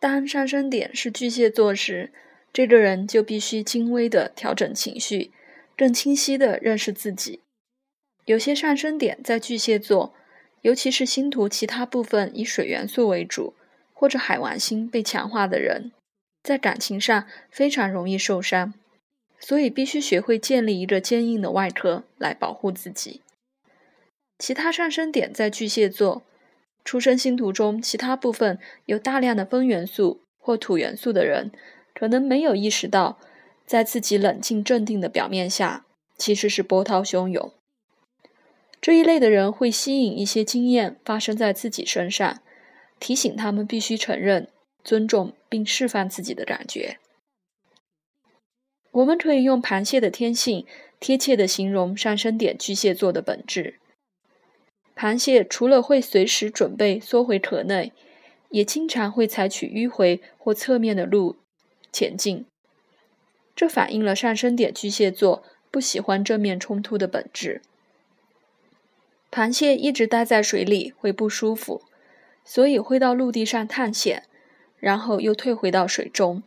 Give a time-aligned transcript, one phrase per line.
[0.00, 2.12] 当上升点是巨蟹座时，
[2.52, 5.32] 这个人就必须精微的调整情绪，
[5.76, 7.40] 更清晰的认识自己。
[8.24, 10.14] 有些上升点在巨蟹座，
[10.62, 13.54] 尤其是星图其他部分以水元素为主，
[13.92, 15.90] 或者海王星被强化的人，
[16.44, 18.74] 在感情上非常容易受伤，
[19.40, 23.22] 所以必须学会建立一个坚硬的外壳来保护自己。
[24.38, 26.22] 其他上升点在巨蟹座。
[26.88, 31.52] 出生星图中其他部分有大量的风元素或土元素的人，
[31.94, 33.18] 可能没有意识到，
[33.66, 35.84] 在自己冷静镇定的表面下，
[36.16, 37.52] 其实是波涛汹涌。
[38.80, 42.40] 这一类的人会吸引一些经验发生在自己身上，
[42.98, 44.48] 提醒他们必须承认、
[44.82, 46.96] 尊重并释放自己的感觉。
[48.92, 50.64] 我们可以用螃蟹的天性
[50.98, 53.74] 贴切地形容上升点巨蟹座的本质。
[54.98, 57.92] 螃蟹除了会随时准备缩回壳内，
[58.48, 61.36] 也经常会采取迂回或侧面的路
[61.92, 62.44] 前进。
[63.54, 67.62] 这反映了上升点巨蟹座不喜欢正面冲突的本质。
[69.30, 71.82] 螃蟹一直待在水里会不舒服，
[72.44, 74.24] 所以会到陆地上探险，
[74.80, 76.42] 然后又退回到水中。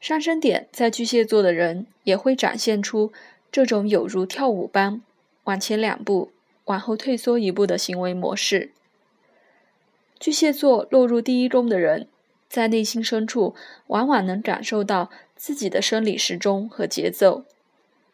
[0.00, 3.12] 上升点在巨蟹座的人也会展现出
[3.52, 5.00] 这种有如跳舞般
[5.44, 6.33] 往前两步。
[6.64, 8.70] 往后退缩一步的行为模式。
[10.18, 12.08] 巨蟹座落入第一宫的人，
[12.48, 13.54] 在内心深处
[13.88, 17.44] 往往能感受到自己的生理时钟和节奏，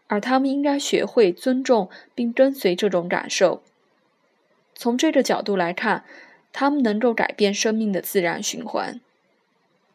[0.08, 3.62] 而他们应该学会尊重并跟随这种感受。
[4.74, 6.04] 从这个角度来看，
[6.52, 9.00] 他们能够改变生命的自然循环。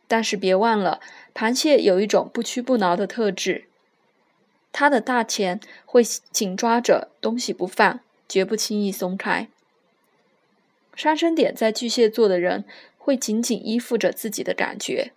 [0.08, 1.02] 但是别忘了，
[1.34, 3.66] 螃蟹有一种不屈不挠的特质，
[4.72, 8.00] 它的大钳会紧抓着东西不放。
[8.36, 9.48] 绝不轻易松开。
[10.94, 12.66] 上升点在巨蟹座的人
[12.98, 15.14] 会紧紧依附着自己的感觉，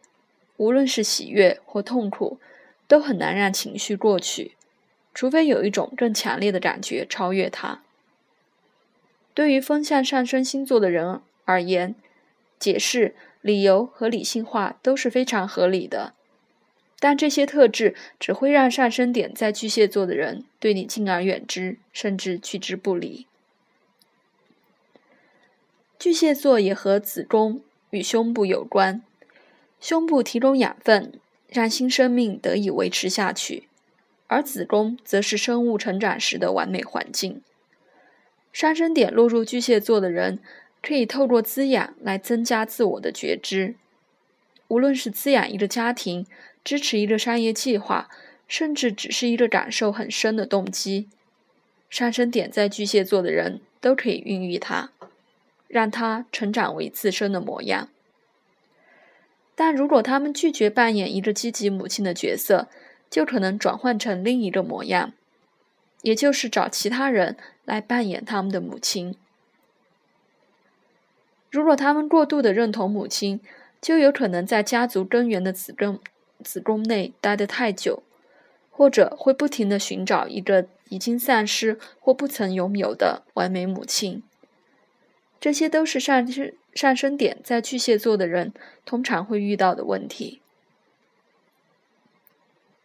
[0.56, 2.38] 无论是喜悦或痛苦，
[2.86, 4.52] 都很难让情绪过去，
[5.12, 7.82] 除非有一种更强烈的感觉超越它。
[9.34, 11.96] 对于风向上升星座的人而言，
[12.60, 16.14] 解释、理由和理性化都是非常合理的。
[17.00, 23.26] 但这些特质只会让上升点在巨蟹座的人对你敬而远之，甚至去之不理。
[25.96, 27.60] 巨蟹座也和子宫
[27.90, 29.02] 与胸部有关，
[29.80, 31.12] 胸部提供养分，
[31.48, 33.68] 让新生命得以维持下去，
[34.26, 37.40] 而子宫则是生物成长时的完美环境。
[38.52, 40.40] 上升点落入巨蟹座的人，
[40.82, 43.76] 可以透过滋养来增加自我的觉知，
[44.66, 46.26] 无论是滋养一个家庭。
[46.68, 48.10] 支持一个商业计划，
[48.46, 51.08] 甚至只是一个感受很深的动机，
[51.88, 54.90] 上升点在巨蟹座的人都可以孕育它，
[55.66, 57.88] 让它成长为自身的模样。
[59.54, 62.68] 但如果他们拒绝扮演一个积极母亲的角色，
[63.08, 65.14] 就可能转换成另一个模样，
[66.02, 69.16] 也就是找其他人来扮演他们的母亲。
[71.50, 73.40] 如果他们过度的认同母亲，
[73.80, 75.98] 就有可能在家族根源的子根。
[76.44, 78.02] 子宫内待得太久，
[78.70, 84.22] 或者会不停地寻找一个已经丧失或不曾拥有的完美母亲。
[85.40, 88.52] 这些都是上升上升点在巨蟹座的人
[88.84, 90.40] 通常会遇到的问题。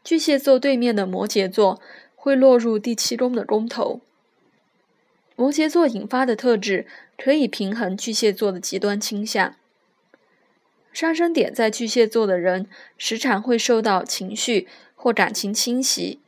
[0.03, 1.81] 巨蟹座对面的摩羯座
[2.15, 4.01] 会落入第七宫的宫头。
[5.35, 6.85] 摩羯座引发的特质
[7.17, 9.55] 可以平衡巨蟹座的极端倾向。
[10.93, 12.67] 上升点在巨蟹座的人，
[12.97, 16.19] 时常会受到情绪或感情侵袭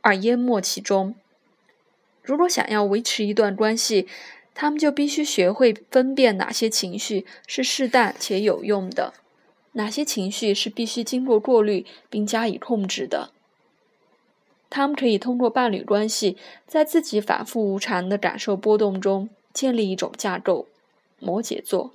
[0.00, 1.14] 而淹没其中。
[2.22, 4.06] 如果想要维持一段关系，
[4.54, 9.14] 他们就必须学会分辨哪些情绪是适当且有用的，
[9.72, 13.30] 哪些情绪是必须经过过滤并加以控制的。
[14.70, 16.36] 他们可以通过伴侣关系，
[16.66, 20.66] 在自己反复无常的感受波动中建立一种架构。
[21.18, 21.92] 摩羯座。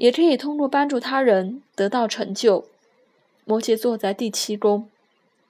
[0.00, 2.64] 也可以通过帮助他人得到成就。
[3.44, 4.88] 摩羯座在第七宫，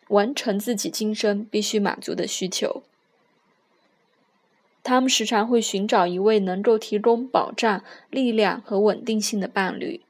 [0.08, 2.82] 完成自己今生必须满足的需求。
[4.82, 10.00] 他们时常会寻找一位能够提供保障、力量和稳定性的伴侣。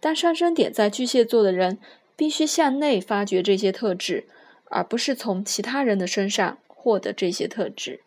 [0.00, 1.78] 但上升点在巨蟹座的人
[2.16, 4.24] 必须向内发掘这些特质，
[4.64, 8.00] 而不是从其他人的身上获得这些特质。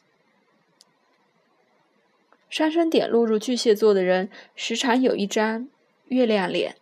[2.56, 5.68] 上升点落入巨蟹座的人，时常有一张
[6.06, 6.78] 月亮脸，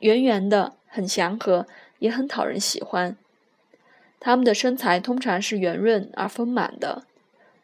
[0.00, 1.68] 圆圆的，很祥和，
[2.00, 3.16] 也很讨人喜欢。
[4.18, 7.04] 他们的身材通常是圆润而丰满的，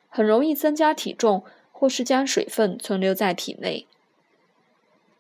[0.09, 1.43] 很容易增加体重，
[1.73, 3.89] 或是将水分存留在体内。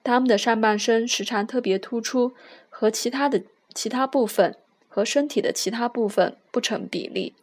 [0.04, 2.32] 他们的上半身时常特别突出，
[2.70, 3.42] 和其他的
[3.74, 4.54] 其他部分
[4.88, 7.34] 和身体的其他部分不成比例。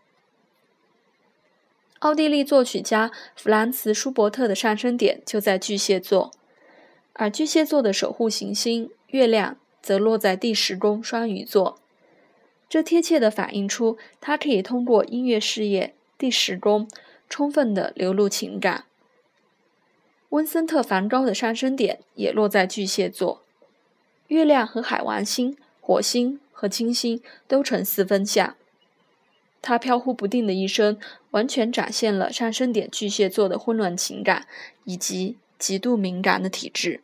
[2.02, 6.32] 奥地利作曲家弗兰茨·舒伯特的上升点就在巨蟹座，
[7.14, 11.78] 而巨蟹座的守护行星月亮则落在第十宫双鱼座。
[12.68, 16.90] 这贴切地反映出他可以通过音乐事业第十宫
[17.30, 18.86] 充分地流露情感。
[20.30, 23.44] 温森特·梵高的上升点也落在巨蟹座，
[24.30, 28.56] 月亮和海王星、火星和金星都呈四分相。
[29.62, 30.98] 他飘忽不定的一生，
[31.32, 34.48] 完全展现了上升点巨蟹座的混乱情感
[34.86, 37.02] 以及极度敏感的体质。